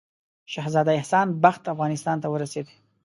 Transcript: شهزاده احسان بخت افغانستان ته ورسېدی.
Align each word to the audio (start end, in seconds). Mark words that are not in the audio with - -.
شهزاده 0.53 0.91
احسان 0.97 1.27
بخت 1.43 1.63
افغانستان 1.73 2.17
ته 2.23 2.27
ورسېدی. 2.29 2.75